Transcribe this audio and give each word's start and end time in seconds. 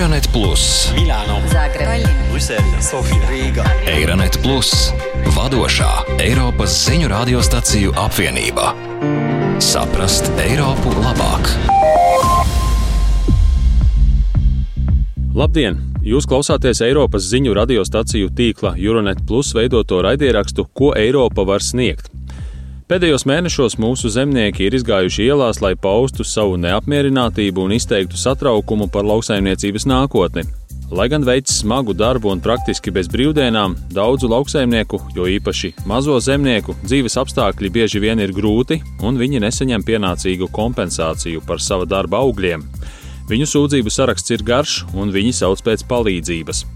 Eironet 0.00 0.32
Plus, 0.32 0.92
Milāno, 0.96 1.42
Zagreba, 1.52 2.08
Brisele, 2.30 2.78
Sofija, 2.80 3.20
Rīga. 3.28 3.66
Eironet 3.84 4.38
Plus, 4.40 4.70
vadošā 5.36 5.90
Eiropas 6.24 6.72
ziņu 6.86 7.10
radiostaciju 7.12 7.92
apvienība. 8.00 8.70
Saprast 9.60 10.32
Eiropu 10.40 10.94
labāk! 11.04 11.52
Labdien! 15.36 15.76
Jūs 16.00 16.24
klausāties 16.24 16.80
Eiropas 16.80 17.28
ziņu 17.28 17.52
radiostaciju 17.60 18.32
tīkla 18.32 18.78
Euronet 18.80 19.20
Plus 19.28 19.52
veidoto 19.52 20.00
raidierakstu 20.00 20.64
Ko 20.72 20.94
Eiropa 20.96 21.44
var 21.44 21.60
sniegt. 21.60 22.08
Pēdējos 22.90 23.22
mēnešos 23.22 23.76
mūsu 23.78 24.08
zemnieki 24.10 24.64
ir 24.66 24.74
izgājuši 24.74 25.28
ielās, 25.28 25.60
lai 25.62 25.76
paustu 25.78 26.24
savu 26.26 26.56
neapmierinātību 26.58 27.62
un 27.62 27.76
izteiktu 27.76 28.18
satraukumu 28.18 28.88
par 28.90 29.06
lauksaimniecības 29.06 29.86
nākotni. 29.86 30.42
Lai 30.90 31.06
gan 31.12 31.22
veids 31.22 31.60
smagu 31.60 31.94
darbu 31.94 32.32
un 32.32 32.42
praktiski 32.42 32.90
bez 32.90 33.06
brīvdienām, 33.12 33.76
daudzu 33.94 34.26
lauksaimnieku, 34.32 34.98
jo 35.14 35.28
īpaši 35.36 35.70
mazo 35.86 36.18
zemnieku, 36.18 36.74
dzīves 36.82 37.14
apstākļi 37.22 37.70
bieži 37.78 38.02
vien 38.02 38.18
ir 38.18 38.34
grūti, 38.34 38.80
un 39.06 39.22
viņi 39.22 39.44
nesaņem 39.46 39.86
pienācīgu 39.86 40.50
kompensāciju 40.50 41.46
par 41.46 41.62
sava 41.62 41.86
darba 41.86 42.24
augļiem. 42.26 42.66
Viņu 43.30 43.46
sūdzību 43.54 43.94
saraksts 43.94 44.34
ir 44.34 44.42
garš, 44.42 44.80
un 44.98 45.14
viņi 45.14 45.36
sauc 45.44 45.62
pēc 45.62 45.86
palīdzības. 45.86 46.66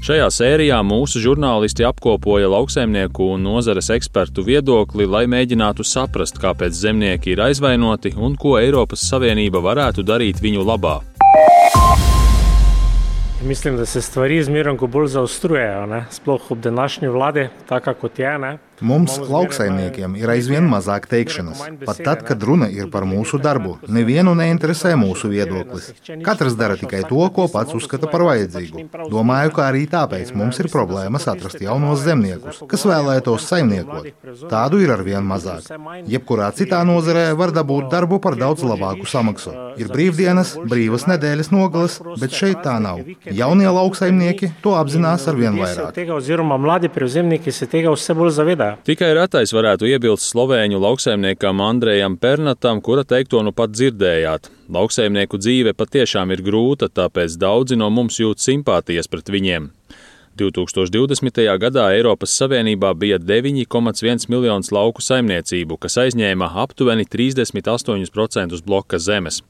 Šajā 0.00 0.30
sērijā 0.32 0.78
mūsu 0.80 1.20
žurnālisti 1.20 1.84
apkopoja 1.84 2.48
lauksaimnieku 2.48 3.26
un 3.34 3.42
nozares 3.44 3.90
ekspertu 3.92 4.40
viedokli, 4.46 5.04
lai 5.04 5.26
mēģinātu 5.28 5.84
saprast, 5.84 6.38
kāpēc 6.40 6.72
zemnieki 6.72 7.34
ir 7.34 7.42
aizvainoti 7.44 8.14
un 8.16 8.32
ko 8.40 8.54
Eiropas 8.56 9.04
Savienība 9.04 9.60
varētu 9.60 10.00
darīt 10.08 10.40
viņu 10.40 10.64
labā. 10.64 10.94
Mislim, 13.44 13.76
da 13.76 13.84
se 13.84 14.00
stvari 14.00 14.40
zmerom 14.40 14.80
bolj 14.80 15.12
zaostrujejo, 15.18 16.02
sploh 16.16 16.48
ob 16.48 16.64
današnji 16.64 17.12
vladi, 17.12 17.50
taka 17.68 17.92
kot 17.92 18.18
je. 18.18 18.32
Ne? 18.40 18.56
Mums, 18.80 19.16
lauksaimniekiem, 19.28 20.14
ir 20.16 20.30
aizvien 20.32 20.64
mazāk 20.68 21.06
teikšanas. 21.10 21.60
Pat 21.84 22.00
tad, 22.04 22.22
kad 22.28 22.42
runa 22.46 22.68
ir 22.72 22.88
par 22.92 23.04
mūsu 23.08 23.40
darbu, 23.42 23.76
nevienu 23.92 24.32
neinteresē 24.38 24.94
mūsu 25.00 25.28
viedoklis. 25.32 25.90
Katrs 26.24 26.56
dara 26.56 26.78
tikai 26.80 27.02
to, 27.08 27.20
ko 27.34 27.46
pats 27.52 27.76
uzskata 27.76 28.08
par 28.10 28.24
vajadzīgu. 28.28 28.86
Domāju, 29.12 29.52
ka 29.56 29.66
arī 29.68 29.84
tāpēc 29.90 30.32
mums 30.38 30.60
ir 30.62 30.70
problēmas 30.72 31.28
atrast 31.30 31.60
jaunos 31.60 32.00
zemniekus, 32.06 32.62
kas 32.70 32.86
vēlētos 32.88 33.48
saimniekot. 33.50 34.08
Tādu 34.50 34.80
ir 34.84 34.94
arvien 34.96 35.26
mazāk. 35.28 35.68
Jebkurā 36.10 36.48
citā 36.56 36.80
nozarē 36.88 37.26
var 37.36 37.52
dabūt 37.56 37.90
darbu 37.92 38.20
par 38.24 38.38
daudz 38.40 38.64
labāku 38.64 39.08
samaksu. 39.10 39.52
Ir 39.80 39.92
brīvdienas, 39.92 40.56
brīvas 40.70 41.06
nedēļas 41.10 41.52
nogales, 41.52 42.00
bet 42.20 42.34
šeit 42.36 42.64
tā 42.64 42.78
nav. 42.82 43.04
Jaunie 43.28 43.68
lauksaimnieki 43.68 44.54
to 44.64 44.76
apzinās 44.80 45.28
arvien 45.30 45.60
vairāk. 45.60 45.96
Tikai 48.86 49.10
retais 49.16 49.52
varētu 49.54 49.88
iebilst 49.90 50.28
slovēņu 50.30 50.80
lauksaimniekam 50.82 51.62
Andrejam 51.64 52.16
Pernatam, 52.20 52.80
kura 52.84 53.04
teikto 53.04 53.42
nu 53.46 53.52
pat 53.56 53.74
dzirdējāt. 53.74 54.50
Lauksaimnieku 54.70 55.40
dzīve 55.40 55.74
patiešām 55.78 56.32
ir 56.34 56.44
grūta, 56.46 56.88
tāpēc 56.88 57.38
daudzi 57.40 57.78
no 57.80 57.90
mums 57.90 58.20
jūt 58.20 58.42
simpātijas 58.42 59.10
pret 59.10 59.32
viņiem. 59.32 59.70
2020. 60.40 61.42
gadā 61.60 61.90
Eiropas 61.92 62.32
Savienībā 62.38 62.94
bija 62.94 63.18
9,1 63.18 64.28
miljonus 64.30 64.70
lauku 64.72 65.02
saimniecību, 65.04 65.76
kas 65.76 65.98
aizņēma 66.04 66.52
aptuveni 66.62 67.04
38% 67.04 68.62
bloka 68.64 68.98
zemes. 68.98 69.42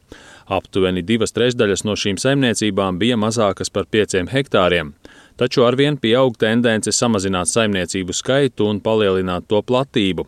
Aptuveni 0.51 1.05
divas 1.07 1.37
trešdaļas 1.37 1.85
no 1.87 1.95
šīm 1.95 2.19
saimniecībām 2.19 2.99
bija 2.99 3.19
mazākas 3.21 3.71
par 3.71 3.87
5 3.87 4.25
hektāriem, 4.33 4.95
taču 5.41 5.65
arvien 5.65 5.97
pieaug 5.97 6.37
tendence 6.37 6.93
samazināt 6.93 7.49
saimniecību 7.49 8.13
skaitu 8.17 8.69
un 8.69 8.83
palielināt 8.85 9.49
to 9.49 9.63
platību. 9.65 10.27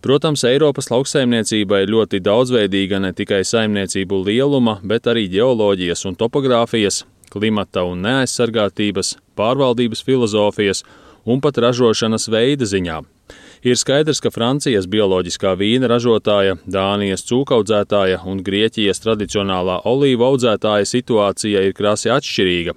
Protams, 0.00 0.44
Eiropas 0.46 0.88
lauksaimniecība 0.92 1.82
ir 1.82 1.92
ļoti 1.92 2.20
daudzveidīga 2.22 3.00
ne 3.02 3.10
tikai 3.18 3.42
saimniecību 3.44 4.22
lieluma, 4.28 4.78
bet 4.86 5.10
arī 5.10 5.26
geoloģijas 5.32 6.06
un 6.06 6.16
topogrāfijas, 6.16 7.02
klimata 7.34 7.82
un 7.84 8.06
neaizsargātības, 8.06 9.16
pārvaldības 9.36 10.04
filozofijas 10.06 10.84
un 11.26 11.42
pat 11.44 11.58
ražošanas 11.66 12.28
veida 12.30 12.68
ziņā. 12.70 13.02
Ir 13.66 13.74
skaidrs, 13.74 14.20
ka 14.22 14.30
Francijas 14.30 14.86
bioloģiskā 14.86 15.56
vīna 15.58 15.90
ražotāja, 15.90 16.60
Dānijas 16.70 17.26
cūkaudzētāja 17.26 18.22
un 18.30 18.38
Grieķijas 18.46 19.02
tradicionālā 19.02 19.80
olīvu 19.90 20.28
audzētāja 20.30 20.86
situācija 20.86 21.66
ir 21.66 21.74
krasi 21.74 22.14
atšķirīga. 22.14 22.76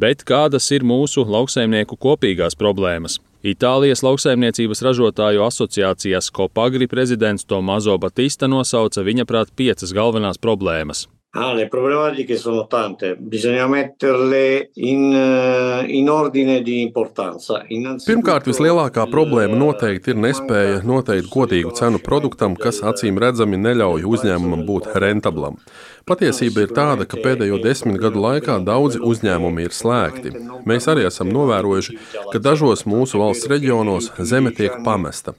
Bet 0.00 0.22
kādas 0.24 0.70
ir 0.72 0.84
mūsu 0.86 1.26
lauksaimnieku 1.28 1.98
kopīgās 2.00 2.54
problēmas? 2.56 3.18
Itālijas 3.44 4.00
lauksaimniecības 4.06 4.80
ražotāju 4.86 5.44
asociācijas 5.44 6.30
Kopagri 6.32 6.88
prezidents 6.88 7.44
Tomazo 7.44 7.98
Batista 8.00 8.48
nosauca 8.48 9.04
viņa 9.04 9.26
prāt 9.28 9.52
piecas 9.56 9.92
galvenās 9.96 10.40
problēmas. 10.40 11.04
Ah, 11.32 11.52
le 11.52 11.68
problematiche 11.68 12.36
sono 12.36 12.66
tante, 12.66 13.14
bisogna 13.16 13.68
metterle 13.68 14.70
in, 14.74 15.14
eh, 15.14 15.84
in 15.86 16.10
ordine 16.10 16.60
di 16.60 16.80
importanza. 16.80 17.62
Pirmkārt, 17.68 18.48
vislielākā 18.50 19.04
problēma 19.12 19.54
noteikti 19.54 20.10
ir 20.10 20.18
nespēja 20.24 20.80
noteikt 20.82 21.30
godīgu 21.30 21.70
cenu 21.78 22.02
produktam, 22.02 22.58
kas 22.58 22.82
acīm 22.82 23.22
redzami 23.22 23.62
neļauj 23.62 24.08
uzņēmumam 24.10 24.66
būt 24.66 24.90
rentablam. 24.98 25.62
Patiesība 26.02 26.66
ir 26.66 26.74
tāda, 26.74 27.06
ka 27.06 27.22
pēdējo 27.22 27.62
desmit 27.62 28.02
gadu 28.02 28.18
laikā 28.26 28.58
daudzi 28.66 28.98
uzņēmumi 28.98 29.70
ir 29.70 29.70
slēgti. 29.70 30.34
Mēs 30.66 30.90
arī 30.90 31.06
esam 31.06 31.30
novērojuši, 31.30 31.98
ka 32.32 32.42
dažos 32.42 32.88
mūsu 32.90 33.22
valsts 33.22 33.46
reģionos 33.46 34.10
zeme 34.18 34.50
tiek 34.50 34.82
pamesta. 34.82 35.38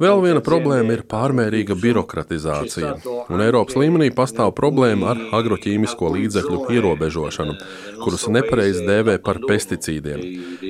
Vēl 0.00 0.22
viena 0.24 0.40
problēma 0.40 0.94
ir 0.94 1.02
pārmērīga 1.04 1.74
birokratizācija, 1.76 2.94
un 3.28 3.42
Eiropas 3.44 3.76
līmenī 3.76 4.06
pastāv 4.16 4.54
problēma 4.56 5.10
ar 5.12 5.18
agroķīmisko 5.36 6.08
līdzekļu 6.14 6.60
ierobežošanu, 6.72 7.56
kurus 8.00 8.24
nepareizi 8.32 8.86
dēvē 8.86 9.18
par 9.26 9.42
pesticīdiem. 9.44 10.22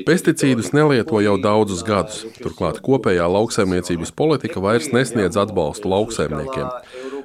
Pesticīdus 0.08 0.72
nelieto 0.74 1.22
jau 1.22 1.36
daudzus 1.38 1.84
gadus, 1.86 2.24
turklāt 2.40 2.82
kopējā 2.82 3.28
lauksaimniecības 3.30 4.10
politika 4.18 4.62
vairs 4.64 4.90
nesniedz 4.90 5.38
atbalstu 5.38 5.94
lauksaimniekiem. 5.94 6.66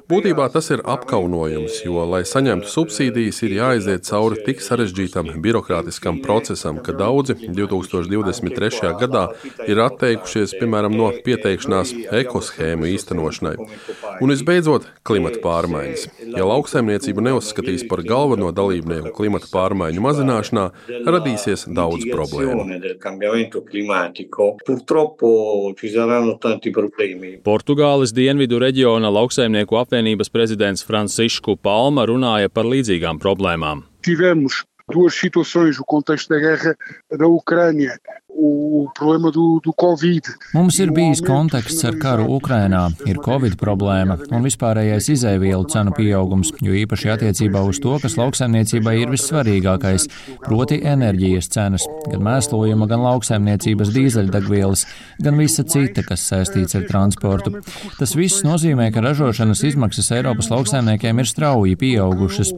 Būtībā 0.06 0.44
tas 0.54 0.68
ir 0.70 0.84
apkaunojums, 0.86 1.80
jo, 1.82 2.04
lai 2.06 2.20
saņemtu 2.30 2.68
subsīdijas, 2.70 3.40
ir 3.42 3.54
jāaiziet 3.56 4.04
cauri 4.06 4.36
tik 4.46 4.60
sarežģītam 4.62 5.32
birokrātiskam 5.42 6.20
procesam, 6.22 6.76
ka 6.78 6.92
daudzi 6.94 7.34
2023. 7.42 8.92
gadā 9.00 9.24
ir 9.66 9.80
atteikušies, 9.82 10.54
piemēram, 10.60 10.94
no 10.94 11.08
pieteikšanās 11.26 11.90
ekoshēmu 12.20 12.86
īstenošanai. 12.92 13.56
Un 14.22 14.30
visbeidzot, 14.30 14.86
klimata 15.02 15.40
pārmaiņas. 15.42 16.06
Ja 16.36 16.46
lauksaimniecību 16.46 17.26
neuzskatīs 17.26 17.82
par 17.90 18.04
galveno 18.06 18.52
dalībnieku 18.54 19.10
klimata 19.16 19.50
pārmaiņu 19.50 20.06
mazināšanā, 20.06 20.68
radīsies 21.02 21.66
daudz 21.66 22.06
problēmu. 22.12 22.62
Portugāles 27.50 28.14
dienvidu 28.14 28.62
reģiona 28.62 29.12
lauksaimnieku 29.18 29.82
apvienības 29.96 30.28
prezidents 30.28 30.84
Francisku 30.84 31.56
Palma 31.56 32.04
runāja 32.04 32.50
par 32.52 32.66
līdzīgām 32.68 33.16
problēmām. 33.16 33.80
Tivemos 34.04 34.64
duas 34.92 35.16
situações, 35.16 35.80
o 35.80 35.84
contexto 35.88 36.34
da 36.34 36.40
guerra 36.40 36.74
da 37.08 37.26
Ucrânia 37.26 37.96
o 38.36 38.86
problēma 38.96 39.32
do, 39.34 39.44
do 39.64 39.72
Covid. 39.80 40.28
Mums 40.54 40.78
ir 40.82 40.92
bijis 40.94 41.22
konteksts 41.24 41.84
ar 41.88 41.96
karu 42.00 42.26
Ukrainā, 42.36 42.86
ir 43.08 43.20
Covid 43.24 43.56
problēma 43.60 44.18
un 44.30 44.44
vispārējais 44.46 45.08
izēvielu 45.14 45.66
cenu 45.72 45.94
pieaugums, 45.96 46.52
jo 46.64 46.76
īpaši 46.76 47.12
attiecībā 47.16 47.62
uz 47.66 47.80
to, 47.82 47.96
kas 48.02 48.16
lauksaimniecībai 48.20 48.96
ir 49.02 49.12
vissvarīgākais, 49.12 50.08
proti 50.44 50.80
enerģijas 50.86 51.50
cenas, 51.52 51.86
gan 52.10 52.24
mēslojuma, 52.26 52.88
gan 52.90 53.04
lauksaimniecības 53.06 53.92
dīzeļdegvielas, 53.96 54.86
gan 55.24 55.40
visa 55.40 55.64
cita, 55.66 56.04
kas 56.06 56.26
saistīts 56.30 56.78
ar 56.78 56.86
transportu. 56.90 57.56
Tas 57.98 58.14
viss 58.18 58.44
nozīmē, 58.46 58.90
ka 58.94 59.04
ražošanas 59.04 59.64
izmaksas 59.70 60.12
Eiropas 60.16 60.50
lauksaimniekiem 60.52 61.22
ir 61.22 61.30
strauji 61.30 61.76
pieaugušas. 61.80 62.52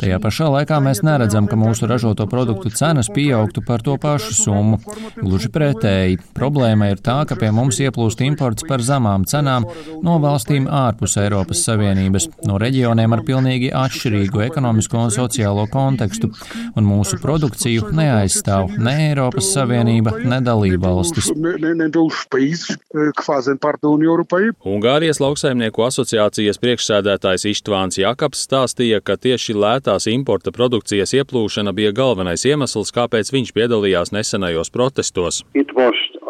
Tajā 0.00 0.20
pašā 0.22 0.50
laikā 0.56 0.80
mēs 0.84 1.02
neredzam, 1.06 1.48
ka 1.50 1.58
mūsu 1.60 1.88
ražoto 1.90 2.28
produktu 2.30 2.72
cenas 2.72 3.10
pieaugtu 3.12 3.64
par 3.66 3.84
to 3.84 3.96
pašu 4.00 4.36
summu. 4.36 4.80
Gluži 5.22 5.52
pretēji, 5.54 6.16
problēma 6.34 6.88
ir 6.90 6.98
tā, 6.98 7.20
ka 7.30 7.36
pie 7.38 7.52
mums 7.54 7.76
ieplūst 7.78 8.24
imports 8.26 8.64
par 8.66 8.82
zemām 8.82 9.22
cenām 9.28 9.68
no 10.02 10.16
valstīm 10.22 10.64
ārpus 10.66 11.14
Eiropas 11.22 11.60
Savienības, 11.62 12.26
no 12.48 12.56
reģioniem 12.58 13.14
ar 13.14 13.22
pilnīgi 13.26 13.68
atšķirīgu 13.70 14.42
ekonomisko 14.48 15.04
un 15.04 15.12
sociālo 15.14 15.68
kontekstu, 15.70 16.32
un 16.74 16.88
mūsu 16.88 17.20
produkciju 17.22 17.92
neaizstāv 17.94 18.74
ne 18.82 18.96
Eiropas 19.04 19.52
Savienība, 19.54 20.16
ne 20.26 20.40
dalība 20.42 20.90
valstis. 20.90 21.30
Ungārijas 24.74 25.22
lauksaimnieku 25.22 25.86
asociācijas 25.86 26.58
priekšsēdētājs 26.66 27.46
Ištvāns 27.52 28.02
Jakabs 28.02 28.42
stāstīja, 28.48 28.98
ka 29.06 29.14
tieši 29.22 29.54
lētās 29.54 30.10
importa 30.10 30.50
produkcijas 30.50 31.14
ieplūšana 31.22 31.70
bija 31.78 31.94
galvenais 31.94 32.42
iemesls, 32.48 32.90
kāpēc 32.98 33.30
viņš 33.30 33.54
piedalījās 33.54 34.14
nesenajos 34.18 34.74
protestos. 34.74 35.11
Христос. 35.14 35.44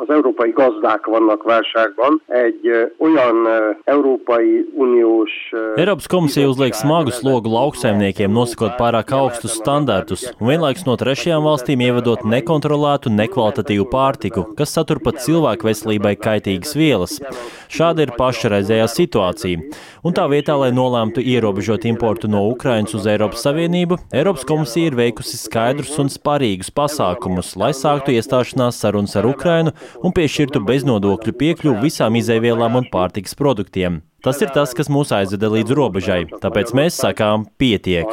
Az 0.03 0.11
európai 0.11 0.51
gazdák 0.51 1.07
vannak 1.07 1.43
válságban. 1.43 2.23
Egy 2.27 2.91
olyan 2.99 3.37
Európai 3.85 4.71
Uniós. 4.75 5.31
Eiropas 5.75 6.07
komisija 6.07 6.49
uzliek 6.49 6.75
smagu 6.75 7.11
slogu 7.11 7.51
lauksaimniekiem, 7.51 8.31
nosakot 8.33 8.75
pārāk 8.81 9.13
augstus 9.15 9.55
standartus 9.61 10.27
un 10.41 10.49
vienlaikus 10.51 10.83
no 10.89 10.97
trešajām 10.99 11.47
valstīm 11.47 11.85
ievedot 11.87 12.25
nekontrolētu, 12.27 13.13
nekvalitatīvu 13.15 13.87
pārtiku, 13.93 14.47
kas 14.59 14.75
satur 14.75 14.99
pat 15.05 15.23
cilvēku 15.23 15.71
veselībai 15.71 16.17
kaitīgas 16.19 16.75
vielas. 16.77 17.19
Šāda 17.71 18.07
ir 18.07 18.15
pašreizējā 18.19 18.89
situācija. 18.91 19.63
Un 20.03 20.17
tā 20.17 20.27
vietā, 20.27 20.57
lai 20.59 20.73
nolēmtu 20.75 21.23
ierobežot 21.23 21.87
importu 21.87 22.29
no 22.29 22.43
Ukrainas 22.51 22.95
uz 22.99 23.07
Eiropas 23.07 23.47
Savienību, 23.47 24.01
Eiropas 24.13 24.45
komisija 24.49 24.91
ir 24.91 24.99
veikusi 24.99 25.39
skaidrus 25.39 25.95
un 26.03 26.11
sparīgus 26.11 26.73
pasākumus, 26.75 27.55
lai 27.57 27.71
sāktu 27.77 28.17
iestāšanās 28.17 28.83
sarunas 28.83 29.15
ar 29.17 29.31
Ukrainu 29.31 29.73
un 30.01 30.15
piešķirtu 30.17 30.63
beznodokļu 30.69 31.37
piekļuvu 31.43 31.85
visām 31.85 32.17
izēvielām 32.21 32.81
un 32.81 32.89
pārtikas 32.93 33.37
produktiem. 33.39 34.01
Tas 34.23 34.39
ir 34.41 34.53
tas, 34.55 34.73
kas 34.79 34.91
mūs 34.93 35.11
aizveda 35.13 35.51
līdz 35.51 35.75
robežai, 35.75 36.23
tāpēc 36.43 36.73
mēs 36.79 37.01
sakām 37.03 37.49
pietiek. 37.59 38.07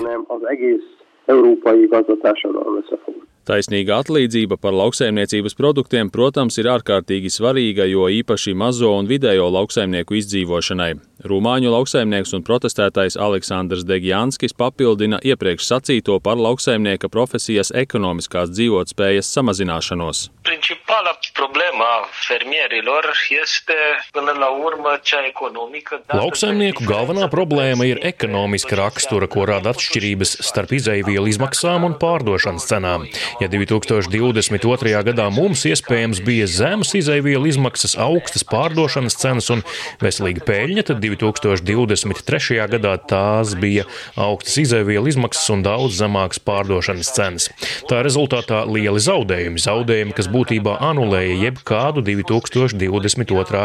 Taisnīga 3.50 3.96
atlīdzība 4.04 4.60
par 4.62 4.76
lauksaimniecības 4.78 5.56
produktiem, 5.58 6.12
protams, 6.14 6.60
ir 6.62 6.68
ārkārtīgi 6.70 7.31
svarīga, 7.34 7.88
jo 7.90 8.06
īpaši 8.14 8.54
mazo 8.54 8.92
un 8.94 9.10
vidējo 9.10 9.48
lauksaimnieku 9.56 10.20
izdzīvošanai. 10.20 10.92
Rumāņu 11.30 11.72
lauksaimnieks 11.74 12.36
un 12.38 12.46
protestētais 12.46 13.18
Aleksandrs 13.18 13.88
Degjanskis 13.90 14.54
papildina 14.54 15.18
iepriekš 15.25 15.66
sacīto 15.66 16.20
par 16.22 16.38
lauksaimnieka 16.38 17.10
profesijas 17.10 17.74
ekonomiskās 17.74 18.54
dzīvotspējas 18.54 19.34
samazināšanos. 19.40 20.28
Principala 21.00 21.30
problēma 21.40 21.88
fermierilor 22.12 23.06
este 23.44 23.74
până 24.12 24.31
la 24.40 24.48
urmă 24.48 25.00
cea 25.01 25.24
economică. 25.28 26.01
Lauksaimnieku 26.12 26.84
galvenā 26.84 27.30
problēma 27.31 27.86
ir 27.88 28.01
ekonomiska 28.04 28.75
rakstura, 28.75 29.30
ko 29.31 29.46
rada 29.48 29.72
atšķirības 29.72 30.34
starp 30.44 30.74
izēvielu 30.75 31.31
izmaksām 31.31 31.86
un 31.88 31.96
pārdošanas 32.01 32.68
cenām. 32.68 33.06
Ja 33.40 33.48
2022. 33.48 34.92
gadā 35.07 35.30
mums 35.31 35.63
iespējams 35.69 36.19
bija 36.25 36.50
zemes 36.51 36.92
izēvielu 37.00 37.48
izmaksas, 37.48 37.96
augstas 37.96 38.44
pārdošanas 38.44 39.16
cenas 39.22 39.48
un 39.56 39.63
veselīga 40.04 40.44
peļņa, 40.50 40.88
tad 40.92 41.00
2023. 41.06 42.60
gadā 42.75 42.98
tās 43.00 43.56
bija 43.56 43.88
augstas 44.19 44.60
izēvielu 44.66 45.13
izmaksas 45.13 45.48
un 45.56 45.63
daudz 45.63 46.01
zemākas 46.01 46.44
pārdošanas 46.44 47.16
cenas. 47.16 47.48
Tā 47.88 48.04
rezultātā 48.04 48.66
lieli 48.68 49.00
zaudējumi, 49.00 49.63
zaudējumi, 49.69 50.18
kas 50.19 50.31
būtībā 50.36 50.80
anulēja 50.89 51.38
jebkādu 51.45 52.03
2022. 52.06 53.63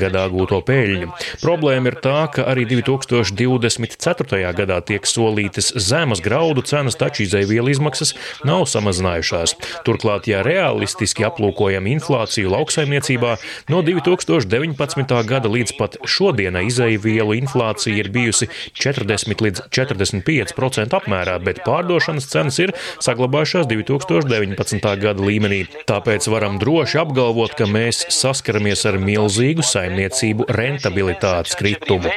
gadā 0.00 0.24
gūto 0.32 0.60
peļņu. 0.66 1.10
Problēma 1.42 1.92
ir 1.92 1.98
tā, 2.04 2.18
ka 2.32 2.46
arī 2.52 2.66
2024. 2.70 4.40
gadā 4.56 4.80
tiek 4.86 5.06
solītas 5.08 5.72
zemes 5.76 6.22
graudu 6.24 6.64
cenas, 6.66 6.98
taču 6.98 7.26
izēvielu 7.26 7.72
izmaksas 7.72 8.14
nav 8.48 8.66
samazinājušās. 8.70 9.56
Turklāt, 9.86 10.28
ja 10.30 10.42
realistiski 10.46 11.26
aplūkojam 11.28 11.88
inflāciju 11.90 12.52
lauksaimniecībā, 12.54 13.36
no 13.72 13.82
2019. 13.86 15.16
gada 15.28 15.52
līdz 15.52 15.76
pat 15.78 15.98
šodienai 16.08 16.66
izēvielu 16.70 17.36
inflācija 17.40 17.96
ir 17.98 18.10
bijusi 18.14 18.48
40 18.78 19.44
līdz 19.46 19.66
45% 19.72 20.98
apmērā, 20.98 21.38
bet 21.44 21.62
pārdošanas 21.66 22.28
cenas 22.32 22.58
ir 22.62 22.74
saglabājušās 23.02 23.68
2019. 23.70 24.88
gada 25.02 25.26
līmenī. 25.26 25.64
Tāpēc 25.88 26.28
varam 26.32 26.51
droši 26.60 26.98
apgalvot, 27.02 27.54
ka 27.58 27.68
mēs 27.70 28.02
saskaramies 28.12 28.84
ar 28.90 28.98
milzīgu 29.00 29.64
saimniecību 29.64 30.48
rentabilitātes 30.52 31.56
kritumu. 31.58 32.10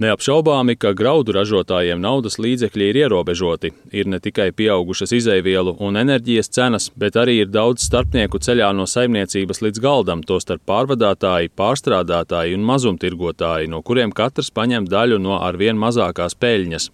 Neapšaubāmi, 0.00 0.76
ka 0.80 0.92
graudu 0.96 1.34
ražotājiem 1.36 2.00
naudas 2.00 2.38
līdzekļi 2.40 2.86
ir 2.90 2.98
ierobežoti. 3.02 3.72
Ir 3.92 4.08
ne 4.08 4.20
tikai 4.24 4.48
pieaugušas 4.56 5.12
izēvielu 5.18 5.76
un 5.84 6.00
enerģijas 6.00 6.48
cenas, 6.56 6.88
bet 6.96 7.18
arī 7.20 7.40
ir 7.42 7.50
daudz 7.52 7.84
starpnieku 7.84 8.40
ceļā 8.40 8.70
no 8.76 8.86
saimniecības 8.88 9.60
līdz 9.66 9.82
galdam, 9.84 10.24
tostarp 10.24 10.64
pārvadātāji, 10.70 11.52
pārstrādātāji 11.60 12.56
un 12.56 12.64
mazumtirgotāji, 12.70 13.68
no 13.68 13.82
kuriem 13.84 14.16
katrs 14.16 14.48
paņem 14.56 14.88
daļu 14.88 15.20
no 15.20 15.42
arvien 15.44 15.76
mazākās 15.76 16.38
peļņas. 16.40 16.88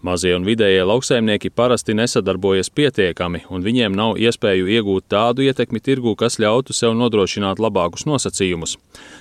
Mazie 0.00 0.30
un 0.32 0.46
vidējie 0.48 0.80
lauksaimnieki 0.88 1.50
parasti 1.52 1.92
nesadarbojas 1.92 2.70
pietiekami, 2.72 3.42
un 3.52 3.60
viņiem 3.60 3.92
nav 3.92 4.14
iespēju 4.16 4.70
iegūt 4.72 5.10
tādu 5.12 5.44
ietekmi 5.44 5.82
tirgu, 5.84 6.14
kas 6.16 6.38
ļautu 6.40 6.72
sev 6.72 6.94
nodrošināt 6.96 7.60
labākus 7.60 8.06
nosacījumus. 8.08 8.78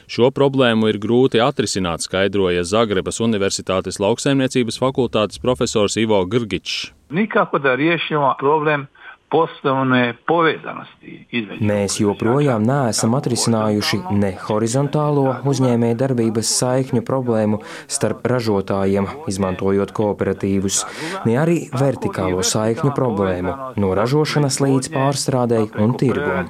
Šo 0.07 0.29
problēmu 0.31 0.87
ir 0.87 1.01
grūti 1.03 1.43
atrisināt, 1.43 2.05
skaidroja 2.07 2.63
Zagrebas 2.63 3.19
Universitātes 3.19 3.99
lauksaimniecības 3.99 4.79
fakultātes 4.79 5.43
profesors 5.43 5.99
Ivo 5.99 6.21
Grgičs. 6.23 6.93
Nikako 7.11 7.59
da 7.59 7.75
riješimo 7.75 8.35
problem 8.39 8.87
poslovne 9.31 10.13
povezanosti. 10.27 11.15
Mēs 11.61 11.99
joprojām 12.01 12.65
neesam 12.67 13.15
atrisinājuši 13.17 14.01
ne 14.17 14.33
horizontālo 14.47 15.25
uzņēmēju 15.49 15.99
darbības 15.99 16.53
saikņu 16.61 17.03
problēmu 17.07 17.61
starp 17.87 18.25
ražotājiem, 18.33 19.09
izmantojot 19.31 19.93
kooperatīvus, 19.95 20.83
ne 21.29 21.39
arī 21.41 21.59
vertikālo 21.73 22.45
saikņu 22.45 22.93
problēmu 22.97 23.57
no 23.79 23.95
ražošanas 23.97 24.61
līdz 24.65 24.93
pārstrādei 24.95 25.65
un 25.79 25.97
tirgumu 25.99 26.45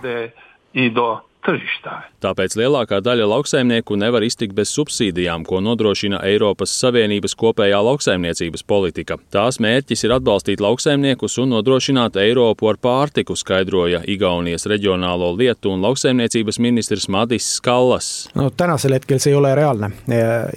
tržištā. 1.45 1.95
Tāpēc 2.19 2.55
lielākā 2.59 2.99
daļa 3.03 3.27
lauksaimnieku 3.31 3.95
nevar 3.99 4.23
iztikt 4.27 4.51
bez 4.57 4.73
subsīdijām, 4.75 5.45
ko 5.47 5.61
nodrošina 5.63 6.19
Eiropas 6.27 6.73
Savienības 6.81 7.35
kopējā 7.39 7.79
lauksaimniecības 7.85 8.65
politika. 8.67 9.15
Tās 9.31 9.61
mērķis 9.63 10.03
ir 10.03 10.15
atbalstīt 10.17 10.59
lauksaimniekus 10.63 11.37
un 11.39 11.53
nodrošināt 11.55 12.19
Eiropu 12.19 12.67
ar 12.71 12.79
pārtiku, 12.83 13.37
skaidroja 13.39 14.01
Igaunijas 14.11 14.67
reģionālo 14.69 15.31
lietu 15.39 15.71
un 15.71 15.85
lauksaimniecības 15.85 16.59
ministrs 16.59 17.07
Madis 17.07 17.47
Skallas. 17.55 18.11
No, 18.35 18.49
tänasel 18.51 18.97
hetkel 18.97 19.23
see 19.23 19.31
ei 19.31 19.39
ole 19.39 19.53
reaalne. 19.55 19.93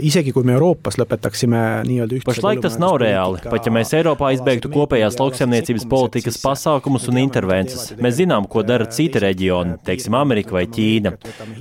Isegi 0.02 0.34
kui 0.34 0.46
me 0.48 0.56
Euroopas 0.56 0.98
lõpetaksime 0.98 1.62
nii-öelda 1.86 2.18
ühtse 2.18 2.26
Pašlaik 2.26 2.64
tas 2.66 2.80
nav 2.82 2.98
reāli, 3.04 3.44
pat 3.46 3.70
ja 3.70 3.74
mēs 3.74 3.94
Eiropā 3.94 4.32
izbeigtu 4.34 4.72
kopējās 4.72 5.20
lauksaimniecības 5.22 5.86
politikas 5.90 6.42
pasākumus 6.42 7.06
un 7.12 7.22
intervences. 7.22 7.92
Mēs 8.02 8.18
zinām, 8.18 8.50
ko 8.50 8.66
dara 8.66 8.90
citi 8.90 9.22
reģioni, 9.22 9.78
teiksim, 9.86 10.18
Amerika 10.18 10.58
vai. 10.58 10.66
Ķīna. 10.72 11.12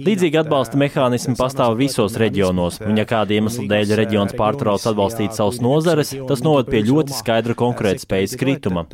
Līdzīgi 0.01 0.39
atbalsta 0.41 0.79
mehānismi 0.79 1.35
pastāv 1.39 1.77
visos 1.79 2.15
reģionos, 2.19 2.79
un 2.85 2.99
ja 2.99 3.05
kāda 3.09 3.35
iemesla 3.37 3.67
dēļ 3.71 3.95
reģions 4.01 4.35
pārtrauc 4.39 4.85
atbalstīt 4.91 5.35
savus 5.37 5.61
nozares, 5.63 6.13
tas 6.29 6.43
noved 6.45 6.71
pie 6.71 6.83
ļoti 6.87 7.15
skaidra 7.17 7.55
konkurētspējas 7.59 8.37
krituma. 8.39 8.85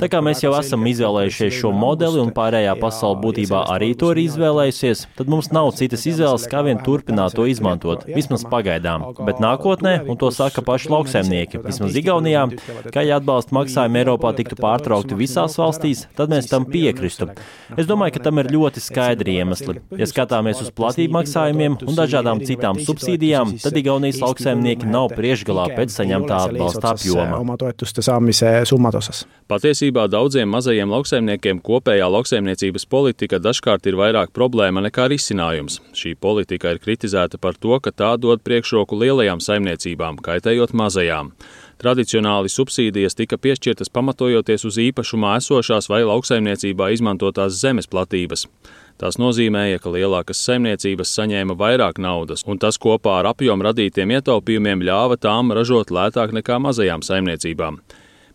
Tā 0.00 0.10
kā 0.12 0.22
mēs 0.24 0.44
jau 0.44 0.54
esam 0.58 0.86
izvēlējušies 0.90 1.58
šo 1.60 1.72
modeli 1.74 2.22
un 2.22 2.32
pārējā 2.36 2.74
pasaule 2.80 3.20
būtībā 3.24 3.64
arī 3.74 3.92
to 3.98 4.12
ir 4.14 4.22
izvēlējusies, 4.24 5.06
tad 5.18 5.30
mums 5.32 5.50
nav 5.54 5.72
citas 5.78 6.06
izvēles, 6.10 6.46
kā 6.50 6.64
vien 6.66 6.80
turpināt 6.84 7.36
to 7.38 7.46
izmantot, 7.50 8.06
vismaz 8.08 8.46
pagaidām. 8.50 9.06
Bet 9.26 9.42
nākotnē, 9.42 9.96
un 10.08 10.20
to 10.20 10.30
saka 10.34 10.64
paši 10.64 10.92
lauksaimnieki, 10.92 11.62
vismaz 11.64 11.98
Igaunijā, 11.98 12.46
ka 12.94 13.04
ja 13.06 13.20
atbalsta 13.20 13.56
maksājumi 13.56 14.02
Eiropā 14.02 14.34
tiktu 14.36 14.58
pārtraukti 14.60 15.18
visās 15.18 15.56
valstīs, 15.60 16.04
tad 16.18 16.32
mēs 16.32 16.50
tam 16.50 16.66
piekristu. 16.68 17.30
Es 17.78 17.88
domāju, 17.88 18.16
ka 18.16 18.24
tam 18.28 18.42
ir 18.42 18.50
ļoti 18.52 18.82
skaidri 18.84 19.38
iemesli 19.40 19.63
iemesli. 19.64 20.00
Ja 20.00 20.08
skatāmies 20.08 20.60
uz 20.62 20.70
platību 20.74 21.16
maksājumiem 21.18 21.76
un 21.84 21.96
dažādām 21.96 22.42
citām 22.46 22.80
subsīdijām, 22.82 23.56
tad 23.62 23.76
Igaunijas 23.78 24.20
lauksaimnieki 24.22 24.88
nav 24.90 25.12
priekšgalā 25.14 25.68
pēc 25.76 25.94
saņemtā 25.98 26.40
atbalsta 26.48 26.94
apjoma. 26.94 27.40
Patiesībā 29.50 30.06
daudziem 30.08 30.48
mazajiem 30.48 30.90
lauksaimniekiem 30.94 31.60
kopējā 31.64 32.08
lauksaimniecības 32.10 32.86
politika 32.90 33.40
dažkārt 33.42 33.86
ir 33.90 33.98
vairāk 34.00 34.32
problēma 34.36 34.84
nekā 34.86 35.08
risinājums. 35.12 35.80
Šī 35.96 36.14
politika 36.16 36.72
ir 36.72 36.80
kritizēta 36.82 37.40
par 37.40 37.58
to, 37.60 37.78
ka 37.80 37.92
tā 37.92 38.14
dod 38.20 38.42
priekšroku 38.44 38.96
lielajām 38.98 39.42
saimniecībām, 39.44 40.20
kaitējot 40.24 40.74
mazajām. 40.76 41.34
Tradicionāli 41.82 42.50
subsīdijas 42.52 43.16
tika 43.18 43.36
piešķirtas 43.40 43.90
pamatojoties 43.90 44.64
uz 44.68 44.78
īpašumā 44.78 45.34
esošās 45.40 45.90
vai 45.90 46.04
lauksaimniecībā 46.06 46.92
izmantotās 46.94 47.58
zemes 47.58 47.90
platības. 47.90 48.46
Tas 49.00 49.18
nozīmēja, 49.18 49.80
ka 49.82 49.90
lielākas 49.90 50.38
saimniecības 50.46 51.10
saņēma 51.18 51.56
vairāk 51.58 51.98
naudas, 51.98 52.46
un 52.46 52.62
tas 52.62 52.78
kopā 52.78 53.18
ar 53.20 53.32
apjomu 53.32 53.66
radītiem 53.66 54.14
ietaupījumiem 54.20 54.86
ļāva 54.86 55.18
tām 55.18 55.50
ražot 55.56 55.90
lētāk 55.90 56.36
nekā 56.38 56.60
mazajām 56.62 57.02
saimniecībām. 57.02 57.82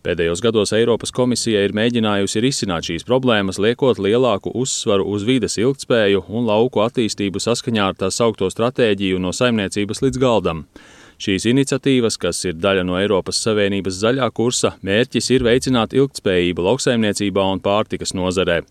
Pēdējos 0.00 0.40
gados 0.40 0.70
Eiropas 0.72 1.12
komisija 1.12 1.60
ir 1.64 1.74
mēģinājusi 1.76 2.40
risināt 2.40 2.86
šīs 2.88 3.04
problēmas, 3.08 3.58
liekot 3.60 3.98
lielāku 4.00 4.52
uzsvaru 4.56 5.04
uz 5.12 5.26
vides 5.28 5.58
ilgtspēju 5.60 6.22
un 6.28 6.48
lauku 6.48 6.80
attīstību 6.80 7.40
saskaņā 7.40 7.90
ar 7.90 7.98
tā 8.00 8.08
saukto 8.08 8.48
stratēģiju 8.48 9.20
no 9.20 9.32
saimniecības 9.36 10.00
līdz 10.06 10.22
galdam. 10.22 10.64
Šīs 11.20 11.44
iniciatīvas, 11.50 12.16
kas 12.16 12.38
ir 12.48 12.54
daļa 12.56 12.80
no 12.88 12.94
Eiropas 12.96 13.42
Savienības 13.44 13.98
zaļā 14.00 14.30
kursa, 14.32 14.70
mērķis 14.80 15.26
ir 15.34 15.44
veicināt 15.44 15.92
ilgtspējību 15.92 16.64
lauksaimniecībā 16.64 17.44
un 17.44 17.60
pārtikas 17.60 18.14
nozarē. 18.16 18.62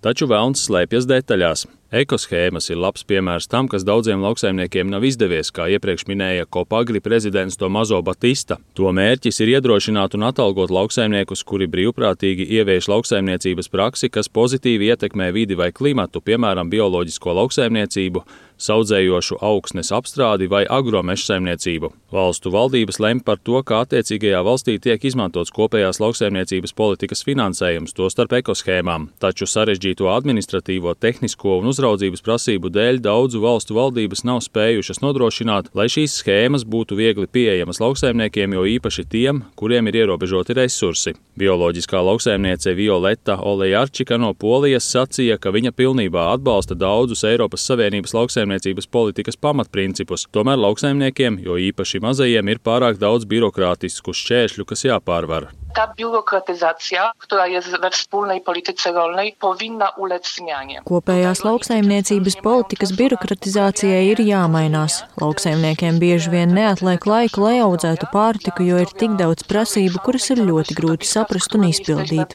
Taču 0.00 0.30
vēlns 0.30 0.64
slēpjas 0.64 1.04
detaļās. 1.10 1.66
Ekoshēmas 1.90 2.68
ir 2.70 2.78
labs 2.78 3.02
piemērs 3.02 3.48
tam, 3.50 3.66
kas 3.66 3.82
daudziem 3.82 4.20
lauksaimniekiem 4.22 4.86
nav 4.92 5.02
izdevies, 5.08 5.48
kā 5.50 5.64
iepriekš 5.74 6.04
minēja 6.06 6.46
Kopagri 6.46 7.00
prezidents 7.02 7.58
Tomazo 7.58 7.98
Batista. 8.06 8.60
To 8.78 8.92
mērķis 8.94 9.42
ir 9.42 9.50
iedrošināt 9.56 10.14
un 10.14 10.28
atalgot 10.28 10.70
lauksaimniekus, 10.70 11.42
kuri 11.42 11.66
brīvprātīgi 11.72 12.46
ievieš 12.60 12.86
lauksaimniecības 12.92 13.72
praksi, 13.74 14.06
kas 14.06 14.30
pozitīvi 14.30 14.86
ietekmē 14.92 15.32
vidi 15.34 15.58
vai 15.58 15.72
klimatu, 15.74 16.22
piemēram, 16.22 16.70
bioloģisko 16.70 17.34
lauksaimniecību, 17.40 18.22
saudzējošu 18.60 19.40
augsnes 19.42 19.90
apstrādi 19.96 20.46
vai 20.52 20.62
agromeža 20.68 21.32
saimniecību. 21.32 21.90
Valstu 22.14 22.52
valdības 22.54 23.00
lem 23.02 23.22
par 23.24 23.40
to, 23.42 23.58
kā 23.66 23.82
attiecīgajā 23.84 24.42
valstī 24.46 24.76
tiek 24.82 25.04
izmantots 25.10 25.50
kopējās 25.56 26.00
lauksaimniecības 26.02 26.76
politikas 26.76 27.24
finansējums, 27.26 27.96
tostarp 27.96 28.36
ekoshēmām, 28.40 29.08
taču 29.22 29.48
sarežģīto 29.48 30.10
administratīvo, 30.12 30.94
tehnisko 31.00 31.58
un 31.60 31.70
uzraudzības 31.80 32.20
prasību 32.24 32.68
dēļ 32.74 33.00
daudzu 33.04 33.40
valstu 33.40 33.76
valdības 33.76 34.22
nav 34.28 34.42
spējušas 34.44 35.00
nodrošināt, 35.00 35.70
lai 35.76 35.88
šīs 35.88 36.18
schēmas 36.20 36.66
būtu 36.68 36.98
viegli 36.98 37.24
pieejamas 37.30 37.80
lauksaimniekiem, 37.80 38.56
jo 38.58 38.66
īpaši 38.76 39.06
tiem, 39.08 39.42
kuriem 39.56 39.88
ir 39.88 40.02
ierobežoti 40.02 40.56
resursi. 40.58 41.14
Bioloģiskā 41.40 42.02
lauksaimniece 42.04 42.74
Violeta 42.76 43.38
Olejarčika 43.40 44.18
no 44.20 44.34
Polijas 44.34 44.90
sacīja, 44.92 45.38
ka 45.40 45.54
viņa 45.54 45.72
pilnībā 45.76 46.28
atbalsta 46.34 46.76
daudzus 46.76 47.24
Eiropas 47.24 47.64
Savienības 47.70 48.14
lauksaimniecības 48.18 48.90
politikas 48.92 49.40
pamatprincipus, 49.40 50.28
tomēr 50.34 50.60
lauksaimniekiem, 50.60 51.40
jo 51.46 51.56
īpaši 51.70 52.04
mazajiem, 52.04 52.52
ir 52.52 52.60
pārāk 52.60 53.00
daudz 53.00 53.28
birokrātisku 53.30 54.12
šķēršļu, 54.16 54.68
kas 54.68 54.88
jāpārvar. 54.90 55.52
Ta 55.74 55.86
biurokratyzacja, 55.96 57.12
która 57.18 57.46
jest 57.46 57.80
we 57.80 57.90
wspólnej 57.90 58.40
polityce 58.40 58.92
rolnej, 58.92 59.36
powinna 59.40 59.88
ulec 59.96 60.34
zmianie. 60.34 60.82
Kopējās 60.84 61.44
lauksaimniecības 61.46 62.36
politikas 62.42 62.92
birokratizācijai 62.98 64.02
ir 64.10 64.22
jāmainās. 64.26 65.00
Lauksaimniekiem 65.22 66.02
bieži 66.02 66.34
vien 66.34 66.54
neatliek 66.58 67.06
laika, 67.06 67.40
lai 67.46 67.56
audzētu 67.62 68.10
pārtiku, 68.12 68.66
jo 68.66 68.82
ir 68.82 68.90
tik 69.02 69.18
daudz 69.20 69.46
prasību, 69.46 70.02
kuras 70.04 70.30
ir 70.34 70.42
ļoti 70.50 70.74
grūti 70.80 71.06
saprast 71.06 71.54
un 71.54 71.68
izpildīt. 71.70 72.34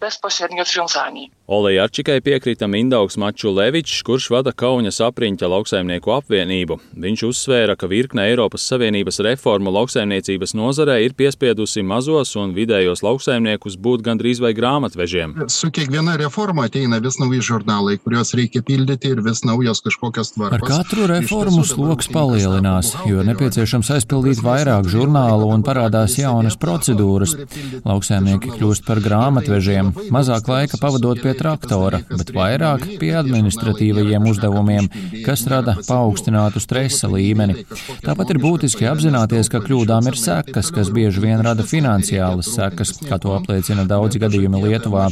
Olei 1.47 1.77
Arčikai 1.77 2.21
piekrita 2.25 2.65
Mindaugs 2.65 3.19
Maču 3.21 3.51
Levičs, 3.53 3.99
kurš 4.01 4.31
vada 4.33 4.49
Kaunas 4.49 4.97
apriņķa 5.05 5.45
lauksaimnieku 5.45 6.09
apvienību. 6.15 6.79
Viņš 7.03 7.23
uzsvēra, 7.27 7.75
ka 7.77 7.85
virkne 7.85 8.23
Eiropas 8.31 8.63
Savienības 8.65 9.21
reformu 9.27 9.69
lauksaimniecības 9.75 10.55
nozarē 10.57 10.95
ir 11.05 11.13
piespiedusi 11.13 11.83
mazos 11.85 12.31
un 12.41 12.55
vidējos 12.57 13.03
lauksaimniekus 13.05 13.75
būt 13.77 14.01
gandrīz 14.07 14.41
vai 14.41 14.55
grāmatvežiem. 14.57 15.35
Su 15.53 15.69
kiekviena 15.69 16.15
reforma 16.17 16.65
ateina 16.65 16.97
vis 16.97 17.19
nauji 17.21 17.43
žurnālai, 17.45 17.99
kuriuos 18.01 18.33
reikia 18.41 18.63
pildyti 18.65 19.13
ir 19.13 19.21
vis 19.21 19.43
naujos 19.45 19.85
kažkokios 19.85 20.33
tvarkos. 20.33 20.65
Ar 20.65 20.81
katru 20.81 21.05
reformu 21.13 21.61
sloks 21.61 22.09
palielinās, 22.09 22.95
jo 23.05 23.21
nepieciešams 23.29 23.93
aizpildīt 23.99 24.41
vairāk 24.41 24.89
žurnālu 24.89 25.53
un 25.53 25.61
parādās 25.69 26.17
jaunas 26.17 26.57
procedūras. 26.57 27.37
Lauksaimnieki 27.85 28.57
kļūst 28.57 28.89
par 28.89 29.05
grāmatvežiem, 29.05 29.93
mazāk 30.09 30.49
laika 30.49 30.81
pavadot 30.81 31.21
pie 31.21 31.35
traktora, 31.39 32.01
bet 32.10 32.32
vairāk 32.36 32.86
pie 33.01 33.12
administratīvajiem 33.20 34.27
uzdevumiem, 34.32 34.89
kas 35.25 35.46
rada 35.51 35.75
paaugstinātu 35.88 36.62
stresa 36.63 37.10
līmeni. 37.12 37.65
Tāpat 38.06 38.34
ir 38.34 38.39
būtiski 38.44 38.88
apzināties, 38.89 39.50
ka 39.51 39.62
kļūdām 39.63 40.10
ir 40.10 40.18
sekas, 40.20 40.72
kas 40.75 40.92
bieži 40.96 41.24
vien 41.24 41.44
rada 41.46 41.65
finansiālas 41.68 42.51
sekas, 42.56 42.94
kā 43.06 43.20
to 43.22 43.34
apliecina 43.36 43.86
daudzi 43.89 44.22
gadījumi 44.24 44.62
Lietuvā. 44.65 45.08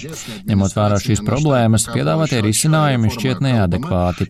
Ņemot 0.50 0.78
vērā 0.78 1.00
šīs 1.04 1.24
problēmas, 1.26 1.88
piedāvātie 1.94 2.42
risinājumi 2.46 3.12
šķiet 3.14 3.44
neadekvāti. 3.44 4.30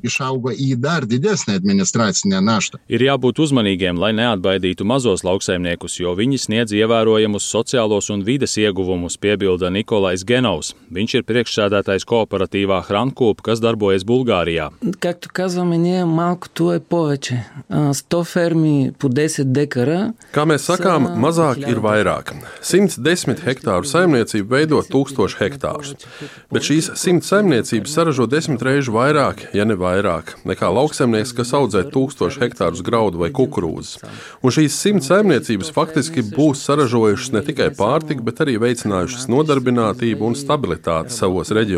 Ir 2.88 3.06
jābūt 3.08 3.44
uzmanīgiem, 3.44 4.00
lai 4.00 4.12
neatbaidītu 4.18 4.88
mazos 4.88 5.24
lauksaimniekus, 5.28 6.00
jo 6.02 6.16
viņi 6.18 6.40
sniedz 6.46 6.76
ievērojamus 6.76 7.48
sociālos 7.50 8.10
un 8.14 8.24
vides 8.28 8.58
ieguvumus, 8.62 9.18
piebilda 9.22 9.72
Nikolais 9.74 10.24
Genovs. 10.28 10.74
Viņš 10.94 11.20
ir 11.20 11.28
priekšsēdētājs 11.30 11.83
priekšsēdētājs 11.83 12.07
kooperatīvā 12.07 12.79
Hrankūp, 12.87 13.43
kas 13.43 13.61
darbojas 13.61 14.05
Bulgārijā. 14.07 14.71
Както 15.01 15.29
казваме 15.33 15.79
ние, 15.79 16.05
малкото 16.05 16.73
е 16.73 16.81
повече. 16.81 17.45
100 17.71 18.25
fermi 18.25 18.93
по 18.99 19.09
10 19.09 19.53
dekara. 19.53 20.13
Kā 20.33 20.45
mēs 20.47 20.69
sakām, 20.69 21.19
mazāk 21.19 21.67
ir 21.67 21.81
vairāk. 21.83 22.35
110 22.63 23.43
hektāru 23.43 23.85
saimniecība 23.85 24.59
veido 24.59 24.83
1000 24.83 25.39
hektārus, 25.39 25.95
bet 26.53 26.63
šīs 26.63 26.93
100 26.95 27.27
saimniecības 27.27 27.95
saražo 27.95 28.27
desmit 28.27 28.63
reižu 28.63 28.95
vairāk, 28.95 29.49
ja 29.55 29.65
ne 29.65 29.75
vairāk, 29.75 30.37
nekā 30.49 30.71
lauksaimnieks, 30.71 31.35
kas 31.35 31.55
audzē 31.59 31.85
1000 31.91 32.39
hektārus 32.43 32.85
graudu 32.87 33.19
vai 33.19 33.31
kukurūzas. 33.35 34.05
Un 34.43 34.55
šīs 34.55 34.79
100 34.79 35.05
saimniecības 35.09 35.73
faktiski 35.75 36.23
būs 36.23 36.63
saražojušas 36.69 37.35
ne 37.35 37.45
tikai 37.51 37.71
pārtiku, 37.75 38.25
bet 38.29 38.45
arī 38.45 38.59
veicinājušas 38.63 39.29
nodarbinātību 39.33 40.31
un 40.31 40.39
stabilitāti 40.39 41.15
savos 41.15 41.49
reģionos. 41.55 41.72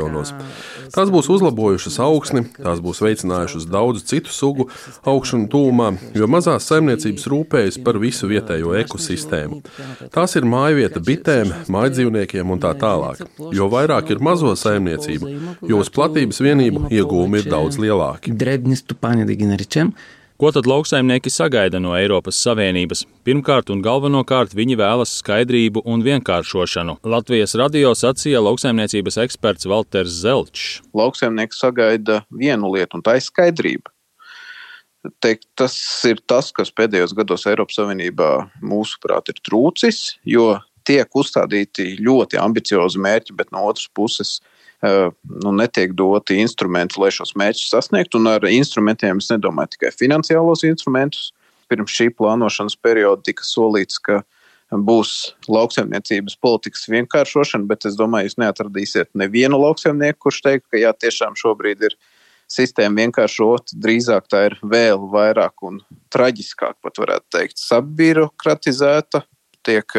Tās 0.95 1.11
būs 1.13 1.29
uzlabojušas 1.33 1.97
augsni, 2.03 2.43
tās 2.55 2.81
būs 2.83 3.01
veicinājušas 3.03 3.67
daudzu 3.71 4.03
citu 4.11 4.33
sugu 4.33 4.67
augšanu 5.07 5.49
tūmā, 5.51 5.91
jo 6.17 6.29
mazās 6.31 6.67
saimniecības 6.69 7.27
rūpējas 7.31 7.79
par 7.85 7.99
visu 8.01 8.29
vietējo 8.31 8.75
ekosistēmu. 8.81 9.61
Tās 10.15 10.35
ir 10.39 10.47
mājvieta 10.49 11.01
bitēm, 11.03 11.53
mājdzīvniekiem 11.71 12.53
un 12.55 12.61
tā 12.63 12.73
tālāk. 12.79 13.23
Jo 13.55 13.69
vairāk 13.71 14.11
ir 14.13 14.23
mazo 14.23 14.53
saimniecību, 14.59 15.33
jo 15.69 15.81
uz 15.81 15.91
platības 15.93 16.41
vienību 16.45 16.87
iegūmi 16.93 17.43
ir 17.43 17.49
daudz 17.51 17.79
lielāki. 17.81 18.35
Ko 20.35 20.49
tad 20.51 20.65
lauksaimnieki 20.67 21.31
sagaida 21.31 21.79
no 21.79 21.93
Eiropas 21.95 22.35
Savienības? 22.43 23.05
Pirmkārt 23.23 23.69
un 23.71 23.79
galvenokārt 23.79 24.51
viņi 24.51 24.75
vēlas 24.81 25.13
skaidrību 25.21 25.85
un 25.87 26.01
vienkāršošanu. 26.03 26.97
Latvijas 27.07 27.55
radio 27.55 27.93
sacīja 27.95 28.41
lauksaimniecības 28.43 29.15
eksperts 29.23 29.69
Walters 29.71 30.17
Zelčs. 30.25 30.81
Lauksaimnieki 30.91 31.55
sagaida 31.55 32.17
vienu 32.35 32.73
lietu, 32.73 32.99
un 32.99 33.05
tā 33.05 33.15
ir 33.15 33.23
skaidrība. 33.23 33.93
Teikt, 35.23 35.47
tas 35.55 35.77
ir 36.09 36.19
tas, 36.27 36.51
kas 36.51 36.73
pēdējos 36.75 37.15
gados 37.15 37.47
Eiropas 37.47 37.79
Savienībā 37.79 38.29
mūsuprāt 38.59 39.31
ir 39.31 39.39
trūcis, 39.39 40.17
jo 40.27 40.57
tiek 40.83 41.15
uzstādīti 41.15 41.93
ļoti 42.03 42.43
ambiciozi 42.43 42.99
mērķi, 42.99 43.39
bet 43.39 43.55
no 43.55 43.63
otras 43.69 43.87
puses 43.87 44.41
nu, 44.83 45.51
netiek 45.55 45.93
doti 45.97 46.39
instrumenti, 46.41 46.99
lai 47.01 47.11
šos 47.13 47.35
mērķus 47.39 47.71
sasniegtu. 47.73 48.19
Un 48.19 48.33
ar 48.35 48.47
instrumentiem 48.49 49.21
es 49.23 49.31
nedomāju 49.31 49.75
tikai 49.75 49.93
finansiālos 49.95 50.65
instrumentus. 50.67 51.31
Pirms 51.71 51.93
šī 51.97 52.11
plānošanas 52.13 52.77
perioda 52.77 53.23
tika 53.25 53.45
solīts, 53.45 53.97
ka 53.97 54.21
būs 54.71 55.35
lauksaimniecības 55.49 56.37
politikas 56.41 56.87
vienkāršošana, 56.89 57.67
bet 57.69 57.85
es 57.89 57.97
domāju, 57.97 58.29
jūs 58.29 58.39
neatradīsiet 58.41 59.11
nevienu 59.17 59.59
lauksaimnieku, 59.61 60.19
kurš 60.25 60.41
teikt, 60.45 60.67
ka 60.69 60.81
jā, 60.81 60.91
tiešām 60.93 61.37
šobrīd 61.37 61.85
ir 61.89 61.97
sistēma 62.51 63.05
vienkāršot, 63.05 63.73
drīzāk 63.81 64.27
tā 64.29 64.45
ir 64.49 64.57
vēl 64.61 65.07
vairāk 65.13 65.65
un 65.65 65.79
traģiskāk, 66.13 66.77
pat 66.81 67.01
varētu 67.01 67.37
teikt, 67.37 67.61
sabirokratizēta. 67.61 69.25
Tiek 69.65 69.95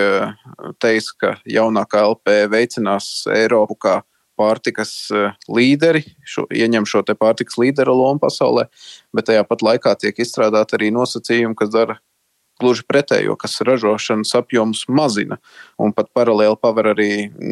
teikts, 0.78 1.10
ka 1.18 1.32
jaunākā 1.50 2.04
LP 2.06 2.36
veicinās 2.52 3.24
Eiropu 3.34 3.74
kā 3.82 3.96
pārtikas 4.38 4.94
eh, 5.14 5.36
līderi, 5.48 6.04
šo, 6.26 6.46
ieņem 6.52 6.88
šo 6.88 7.04
pārtikas 7.14 7.58
līdera 7.60 7.94
lomu 7.94 8.22
pasaulē, 8.22 8.68
bet 9.16 9.30
tajā 9.30 9.46
pat 9.48 9.64
laikā 9.64 9.96
tiek 10.00 10.18
izstrādāti 10.22 10.78
arī 10.78 10.92
nosacījumi, 10.94 11.58
kas 11.58 11.72
dara 11.74 11.98
gluži 12.60 12.84
pretējo, 12.88 13.36
kas 13.38 13.58
ražošanas 13.66 14.32
apjomus 14.38 14.84
mazina 14.88 15.38
un 15.82 15.92
pat 15.96 16.08
paralēli 16.16 16.56
paver 16.60 16.90
arī 16.94 17.10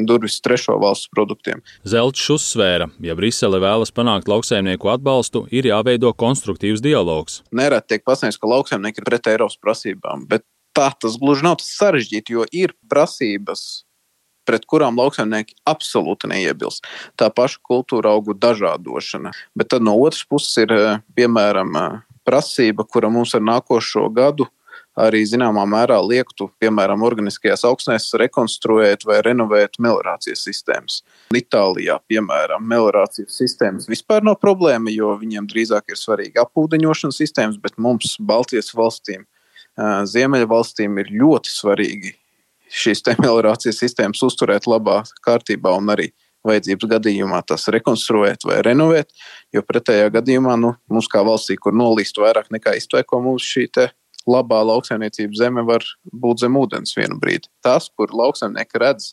durvis 0.09 0.41
trešo 0.45 0.79
valstu 0.81 1.13
produktiem. 1.15 1.63
Zelčs 1.89 2.25
uzsvēra, 2.37 2.89
ja 3.05 3.17
Brisele 3.19 3.61
vēlas 3.63 3.93
panākt 3.95 4.31
lauksaimnieku 4.31 4.91
atbalstu, 4.95 5.45
ir 5.53 5.69
jāveido 5.69 6.15
konstruktīvs 6.17 6.83
dialogs. 6.85 7.43
Nereti 7.53 7.95
tiek 7.95 8.07
pasniegts, 8.09 8.41
ka 8.41 8.51
lauksaimnieki 8.51 9.03
ir 9.03 9.09
pret 9.09 9.33
Eiropas 9.35 9.61
prasībām, 9.61 10.25
bet 10.31 10.47
tā 10.77 10.91
tas 11.01 11.19
gluži 11.21 11.47
nav 11.47 11.61
tas 11.61 11.71
sarežģīti, 11.79 12.39
jo 12.39 12.49
ir 12.53 12.75
prasības 12.91 13.85
pret 14.49 14.67
kurām 14.71 14.99
lauksaimnieki 15.01 15.57
absolūti 15.69 16.31
neiebilst. 16.31 16.87
Tā 17.21 17.31
paša 17.35 17.63
kultūra 17.65 18.15
augu 18.15 18.37
dažādošana. 18.39 19.35
Bet 19.57 19.73
tad 19.75 19.87
no 19.87 19.97
otras 20.01 20.25
puses 20.29 20.57
ir 20.65 20.75
piemēram 21.17 21.77
prasība, 22.25 22.87
kura 22.89 23.11
mums 23.13 23.35
ar 23.37 23.45
nākošo 23.45 24.09
gadu 24.15 24.49
arī 24.95 25.25
zināmā 25.27 25.65
mērā 25.69 25.99
liektu, 26.07 26.49
piemēram, 26.63 27.03
organiskajās 27.07 27.65
augsnēs 27.67 28.13
rekonstruēt 28.21 29.05
vai 29.09 29.21
renovēt 29.27 29.79
meliorācijas 29.83 30.45
sistēmas. 30.47 31.01
Itālijā, 31.35 31.99
piemēram, 32.11 32.65
meliorācijas 32.71 33.35
sistēmas 33.41 33.91
vispār 33.91 34.27
nav 34.27 34.39
problēma, 34.43 34.93
jo 34.95 35.13
viņiem 35.21 35.49
drīzāk 35.51 35.95
ir 35.95 36.01
svarīgi 36.01 36.43
apūdeņošanas 36.45 37.23
sistēmas, 37.25 37.61
bet 37.63 37.79
mums, 37.79 38.17
Baltijas 38.23 38.71
valstīm, 38.77 39.27
Ziemeļvalstīm, 39.75 41.01
ir 41.03 41.11
ļoti 41.19 41.51
svarīgi 41.51 42.15
šīs 42.71 43.03
meliorācijas 43.19 43.81
sistēmas 43.83 44.23
uzturēt 44.27 44.69
labā 44.71 45.03
kārtībā 45.25 45.75
un 45.79 45.93
arī 45.95 46.11
vajadzības 46.45 46.91
gadījumā 46.97 47.41
tās 47.49 47.67
rekonstruēt 47.73 48.45
vai 48.45 48.61
renovēt. 48.67 49.13
Jo 49.55 49.65
pretējā 49.65 50.11
gadījumā 50.19 50.57
nu, 50.61 50.75
mums, 50.93 51.09
kā 51.09 51.25
valstī, 51.25 51.57
kur 51.57 51.77
nolīst 51.77 52.21
vairāk 52.21 52.51
nekā 52.53 52.77
iztvaiko, 52.81 53.23
mums 53.25 53.47
šī 53.49 53.69
labā 54.29 54.63
lauksaimniecības 54.65 55.41
zeme 55.41 55.65
var 55.69 55.85
būt 56.13 56.45
zem 56.45 56.57
ūdens 56.57 56.97
vienu 56.97 57.19
brīdi. 57.21 57.51
Tas, 57.65 57.91
kur 57.93 58.13
lauksaimnieki 58.13 58.81
redz 58.81 59.13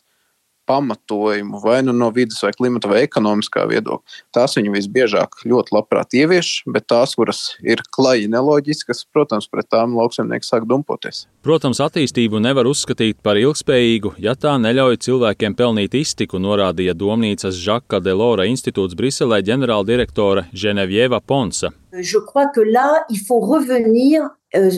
pamatojumu 0.66 1.60
vai 1.62 1.80
nu 1.82 1.94
no 1.96 2.10
vidas, 2.14 2.40
vai 2.44 2.52
klimata, 2.56 2.90
vai 2.90 3.02
ekonomiskā 3.06 3.64
viedokļa. 3.70 4.22
Tās 4.34 4.56
viņi 4.58 4.72
visbiežāk 4.76 5.42
ļoti 5.48 5.76
labprāt 5.76 6.16
ievieš, 6.18 6.52
bet 6.72 6.88
tās, 6.92 7.16
kuras 7.18 7.42
ir 7.66 7.82
klaji 7.94 8.30
neloģiskas, 8.32 9.04
protams, 9.12 9.48
pret 9.52 9.68
tām 9.72 9.96
lauksaimnieki 9.98 10.48
sāk 10.48 10.68
dumpoties. 10.70 11.26
Protams, 11.42 11.82
attīstību 11.82 12.40
nevar 12.42 12.68
uzskatīt 12.70 13.18
par 13.24 13.40
ilgspējīgu, 13.40 14.14
ja 14.22 14.36
tā 14.38 14.54
neļauj 14.62 15.00
cilvēkiem 15.08 15.58
pelnīt 15.58 15.98
iztiku, 15.98 16.38
norādīja 16.42 16.94
Domnīcas 16.94 17.58
Žaka 17.58 18.02
Delora 18.04 18.46
institūts 18.50 18.96
Briselē 18.98 19.42
ģenerāldirektore 19.46 20.48
Ženevieva 20.54 21.20
Ponsa. 21.20 21.74
Je 21.92 22.18
crois 22.18 22.46
que 22.46 22.60
là, 22.60 23.04
il 23.10 23.18
faut 23.18 23.40
revenir 23.40 24.30
Euh, 24.54 24.68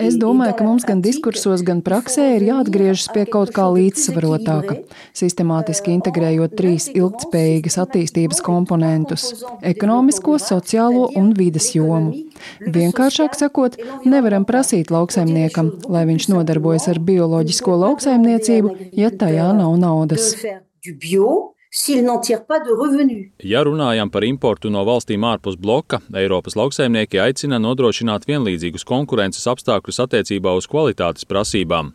es 0.00 0.16
domāju, 0.16 0.54
ka 0.56 0.64
mums 0.64 0.86
gan 0.88 1.02
diskursos, 1.04 1.60
gan 1.60 1.82
praksē 1.84 2.30
ir 2.38 2.46
jāatgriežas 2.46 3.10
pie 3.12 3.26
kaut 3.28 3.50
kā 3.52 3.66
līdzsvarotāka, 3.74 4.78
sistemātiski 5.12 5.92
integrējot 5.92 6.56
trīs 6.56 6.88
ilgtspējīgas 6.94 7.76
attīstības 7.84 8.40
komponentus- 8.46 9.44
ekonomisko, 9.72 10.38
sociālo 10.40 11.10
un 11.14 11.34
vides 11.36 11.74
jomu. 11.76 12.24
Vienkāršāk 12.64 13.36
sakot, 13.36 13.76
nevaram 14.06 14.46
prasīt 14.48 14.88
lauksaimniekam, 14.88 15.84
lai 15.86 16.06
viņš 16.08 16.28
nodarbojas 16.32 16.88
ar 16.88 16.98
bioloģisko 17.04 17.76
lauksaimniecību, 17.84 18.96
ja 18.96 19.10
tajā 19.10 19.52
nav 19.52 19.76
naudas 19.76 20.32
s'ils 21.74 22.04
n'en 22.04 22.20
tirent 22.20 22.46
pas 22.46 22.60
de 22.60 22.70
revenus. 22.70 23.26
Ja 23.42 23.64
runājam 23.66 24.10
par 24.14 24.24
importu 24.24 24.70
no 24.70 24.84
valstīm 24.86 25.26
ārpus 25.26 25.58
bloka, 25.58 25.98
Eiropas 26.14 26.54
lauksaimnieki 26.56 27.18
aicina 27.18 27.58
nodrošināt 27.58 28.28
vienlīdzīgus 28.30 28.86
konkurences 28.86 29.48
apstākļus 29.50 30.04
attiecībā 30.06 30.54
uz 30.54 30.70
kvalitātes 30.70 31.26
prasībām. 31.26 31.90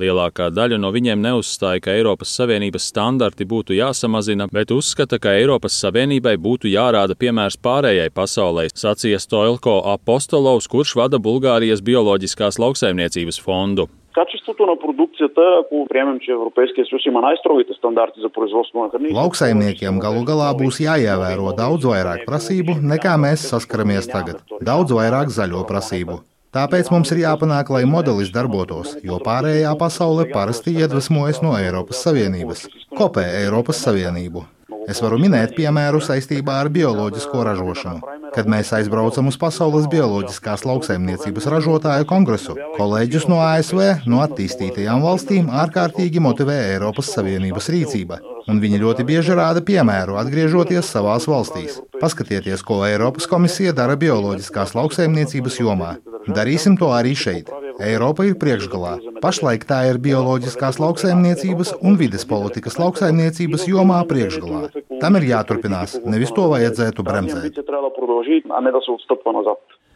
Lielākā 0.00 0.48
daļa 0.52 0.78
no 0.80 0.88
viņiem 0.92 1.20
neuzstāja, 1.20 1.80
ka 1.84 1.92
Eiropas 1.94 2.32
Savienības 2.36 2.88
standarti 2.90 3.44
būtu 3.48 3.76
jāsamazina, 3.76 4.48
bet 4.52 4.72
uzskata, 4.74 5.20
ka 5.20 5.34
Eiropas 5.36 5.76
Savienībai 5.80 6.34
būtu 6.40 6.70
jārāda 6.72 7.16
piemērs 7.16 7.60
pārējai 7.60 8.10
pasaulē, 8.12 8.68
sacīja 8.74 9.20
Stoilko 9.20 9.78
Apostolovs, 9.94 10.68
kurš 10.72 10.96
vada 11.00 11.20
Bulgārijas 11.22 11.84
bioloģiskās 11.84 12.60
lauksaimniecības 12.60 13.40
fondu. 13.44 13.88
Качеството 14.13 14.65
на 14.65 14.79
продукцията, 14.79 15.41
ако 15.61 15.85
приемем, 15.89 16.19
че 16.19 16.31
Европейския 16.31 16.85
съюз 16.85 17.01
има 17.05 17.21
най-строгите 17.21 17.73
стандарти 17.73 18.19
за 18.21 18.29
производство 18.29 18.83
на 18.83 18.89
храни. 18.89 19.13
Lauksaimniekiem 19.13 20.01
galu 20.01 20.23
galā 20.25 20.49
būs 20.57 20.81
jāievēro 20.81 21.53
daudz 21.53 21.85
vairāk 21.85 22.25
prasību, 22.25 22.79
nekā 22.93 23.13
mēs 23.25 23.45
saskaramies 23.51 24.09
tagad. 24.09 24.41
Daudz 24.71 24.89
vairāk 24.99 25.29
zaļo 25.29 25.61
prasību. 25.69 26.17
Tāpēc 26.52 26.90
mums 26.92 27.08
ir 27.14 27.22
jāpanāk, 27.22 27.70
lai 27.72 27.86
modelis 27.88 28.28
darbotos, 28.32 28.98
jo 29.00 29.16
pārējā 29.24 29.70
pasaule 29.80 30.26
parasti 30.28 30.74
iedvesmojas 30.82 31.40
no 31.40 31.54
Eiropas 31.56 32.02
Savienības, 32.04 32.66
kopē 32.92 33.24
Eiropas 33.38 33.80
Savienību. 33.86 34.42
Es 34.90 34.98
varu 35.00 35.16
minēt 35.22 35.54
piemēru 35.56 36.02
saistībā 36.04 36.58
ar 36.60 36.68
bioloģisko 36.74 37.44
ražošanu. 37.48 38.18
Kad 38.34 38.50
mēs 38.52 38.72
aizbraucam 38.76 39.30
uz 39.30 39.38
Pasaules 39.40 39.88
bioloģiskās 39.92 40.66
lauksaimniecības 40.68 41.48
ražotāju 41.54 42.08
kongresu, 42.12 42.58
kolēģus 42.76 43.28
no 43.32 43.40
ASV, 43.46 43.80
no 44.10 44.20
attīstītajām 44.26 45.04
valstīm 45.06 45.48
ārkārtīgi 45.64 46.20
motivē 46.20 46.58
Eiropas 46.74 47.14
Savienības 47.16 47.72
rīcība. 47.72 48.20
Un 48.50 48.60
viņi 48.62 48.80
ļoti 48.82 49.04
bieži 49.06 49.36
rāda 49.38 49.62
piemēru, 49.64 50.16
atgriežoties 50.20 50.88
savās 50.94 51.28
valstīs. 51.30 51.78
Paskatieties, 52.00 52.64
ko 52.66 52.80
Eiropas 52.86 53.28
komisija 53.30 53.74
dara 53.76 53.94
bioloģiskās 54.00 54.74
lauksaimniecības 54.78 55.58
jomā. 55.62 55.92
Darīsim 56.26 56.78
to 56.78 56.90
arī 56.94 57.14
šeit. 57.18 57.50
Eiropa 57.82 58.26
ir 58.28 58.36
priekšgalā. 58.42 58.96
Pašlaik 59.22 59.66
tā 59.68 59.80
ir 59.90 60.00
bioloģiskās 60.02 60.78
lauksaimniecības 60.82 61.74
un 61.80 61.98
vides 62.00 62.26
politikas 62.28 62.78
lauksaimniecības 62.82 63.66
jomā 63.70 64.02
priekšgalā. 64.10 64.68
Tam 65.02 65.18
ir 65.18 65.28
jāturpinās, 65.30 65.98
nevis 66.06 66.34
to 66.36 66.48
vajadzētu 66.52 67.06
bremzēt. 67.06 67.62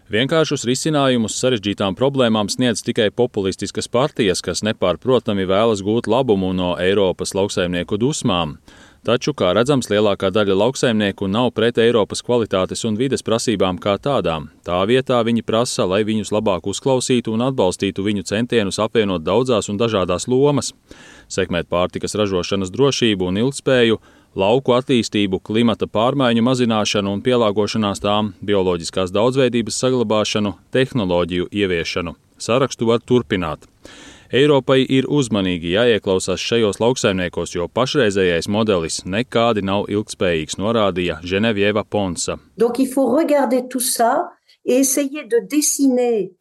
Vienkāršus 0.06 0.62
risinājumus 0.68 1.34
sarežģītām 1.40 1.96
problēmām 1.98 2.46
sniedz 2.46 2.78
tikai 2.86 3.08
populistiskas 3.10 3.88
partijas, 3.90 4.38
kas 4.38 4.62
nepārprotami 4.62 5.42
vēlas 5.50 5.80
gūt 5.82 6.06
labumu 6.06 6.52
no 6.54 6.76
Eiropas 6.78 7.34
lauksaimnieku 7.34 7.98
dusmām. 7.98 8.52
Taču, 9.02 9.34
kā 9.34 9.50
redzams, 9.58 9.88
lielākā 9.90 10.30
daļa 10.30 10.54
lauksaimnieku 10.60 11.26
nav 11.26 11.50
pret 11.58 11.80
Eiropas 11.82 12.22
kvalitātes 12.22 12.86
un 12.86 12.94
vides 12.98 13.26
prasībām 13.26 13.80
kā 13.82 13.96
tādām. 14.02 14.46
Tā 14.62 14.78
vietā 14.86 15.18
viņi 15.26 15.42
prasa, 15.46 15.82
lai 15.90 16.04
viņus 16.06 16.30
labāk 16.34 16.70
uzklausītu 16.70 17.34
un 17.34 17.42
atbalstītu 17.48 18.06
viņu 18.06 18.28
centienus 18.30 18.78
apvienot 18.82 19.26
daudzās 19.26 19.66
un 19.70 19.78
dažādās 19.82 20.28
lomas- 20.30 20.70
sekmēt 21.36 21.66
pārtikas 21.66 22.14
ražošanas 22.14 22.70
drošību 22.70 23.26
un 23.26 23.42
ilgspēju, 23.42 23.98
lauku 24.36 24.76
attīstību, 24.76 25.40
klimata 25.44 25.88
pārmaiņu 25.88 26.44
mazināšanu 26.44 27.16
un 27.16 27.22
pielāgošanās 27.24 28.02
tām, 28.04 28.34
bioloģiskās 28.44 29.14
daudzveidības 29.14 29.80
saglabāšanu, 29.82 30.54
tehnoloģiju 30.76 31.48
ieviešanu. 31.50 32.14
Sarakstu 32.38 32.90
var 32.90 33.00
turpināt. 33.00 33.64
Eiropai 34.34 34.80
ir 34.82 35.06
uzmanīgi 35.08 35.72
jāieklausās 35.76 36.42
šajos 36.42 36.80
lauksaimniekos, 36.82 37.54
jo 37.54 37.68
pašreizējais 37.70 38.50
modelis 38.50 39.04
nekādi 39.06 39.62
nav 39.64 39.86
ilgspējīgs, 39.92 40.58
norādīja 40.58 41.20
Ženevieva 41.22 41.86
Ponsa. 41.88 42.40
Donc, 42.58 42.82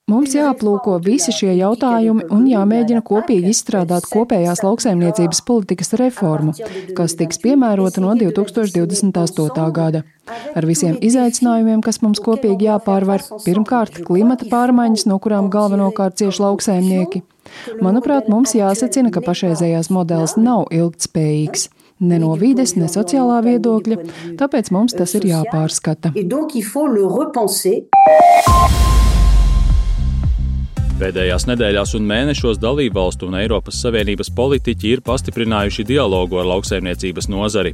Mums 0.10 0.34
jāaplūko 0.34 0.96
visi 1.06 1.34
šie 1.34 1.52
jautājumi 1.60 2.26
un 2.34 2.48
jāmēģina 2.50 3.04
kopīgi 3.06 3.52
izstrādāt 3.54 4.08
kopējās 4.10 4.64
lauksaimniecības 4.66 5.44
politikas 5.46 5.94
reformu, 6.02 6.56
kas 6.98 7.14
tiks 7.20 7.42
piemērota 7.44 8.02
no 8.02 8.16
2028. 8.18 9.68
gada. 9.78 10.02
Ar 10.58 10.66
visiem 10.66 10.98
izaicinājumiem, 11.06 11.86
kas 11.86 12.02
mums 12.02 12.22
kopīgi 12.26 12.66
jāpārvar, 12.66 13.22
pirmkārt, 13.46 14.02
klimata 14.08 14.50
pārmaiņas, 14.50 15.06
no 15.12 15.20
kurām 15.22 15.52
galvenokārt 15.54 16.18
cieši 16.22 16.46
lauksaimnieki. 16.48 17.22
Manuprāt, 17.86 18.26
mums 18.32 18.58
jāsacina, 18.58 19.14
ka 19.14 19.22
pašreizējās 19.22 19.94
modelis 19.94 20.34
nav 20.42 20.66
ilgtspējīgs 20.74 21.70
ne 21.99 22.19
no 22.19 22.34
vides, 22.39 22.75
ne 22.79 22.89
sociālā 22.91 23.41
viedokļa, 23.45 23.99
tāpēc 24.39 24.71
mums 24.75 24.97
tas 24.97 25.15
ir 25.19 25.29
jāpārskata. 25.31 26.15
Pēdējās 30.95 31.43
nedēļās 31.49 31.91
un 31.97 32.05
mēnešos 32.08 32.55
dalībvalstu 32.63 33.27
un 33.27 33.36
Eiropas 33.41 33.81
Savienības 33.84 34.29
politiķi 34.31 34.93
ir 34.95 35.01
pastiprinājuši 35.03 35.84
dialogu 35.89 36.39
ar 36.39 36.47
lauksaimniecības 36.53 37.27
nozari. 37.34 37.73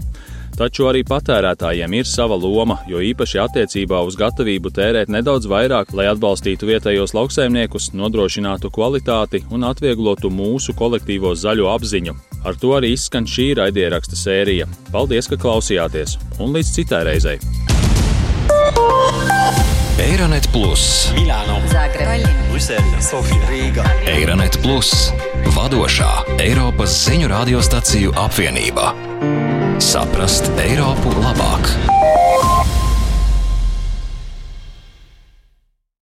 Taču 0.57 0.87
arī 0.89 1.03
patērētājiem 1.05 1.93
ir 1.99 2.09
sava 2.09 2.33
loma, 2.33 2.79
jo 2.89 2.97
īpaši 2.97 3.39
attiecībā 3.43 4.01
uz 4.07 4.17
gatavību 4.17 4.73
tērēt 4.73 5.13
nedaudz 5.13 5.45
vairāk, 5.51 5.93
lai 5.93 6.09
atbalstītu 6.09 6.65
vietējos 6.71 7.13
lauksaimniekus, 7.13 7.91
nodrošinātu 7.93 8.73
kvalitāti 8.73 9.45
un 9.53 9.69
atvieglotu 9.69 10.33
mūsu 10.33 10.73
kolektīvo 10.73 11.35
zaļo 11.37 11.69
apziņu. 11.77 12.17
Ar 12.41 12.57
to 12.57 12.73
arī 12.79 12.95
izskan 12.97 13.29
šī 13.29 13.51
raidieraksta 13.61 14.17
sērija. 14.17 14.65
Paldies, 14.89 15.29
ka 15.29 15.37
klausījāties, 15.37 16.17
un 16.41 16.57
līdz 16.57 16.73
citai 16.79 17.05
reizei! 17.11 17.37
Eironet 20.01 20.49
Plus, 20.49 21.11
Milāno, 21.13 21.61
Zagreba, 21.69 22.40
Brisele, 22.61 23.01
Sofija, 23.01 23.47
Rīga. 23.49 23.83
Eironet 24.05 24.59
Plus, 24.61 25.09
vadošā 25.55 26.09
Eiropas 26.43 26.93
ziņu 27.07 27.31
radiostaciju 27.31 28.13
apvienība. 28.21 28.91
Saprast 29.81 30.51
Eiropu 30.61 31.15
labāk! 31.23 32.00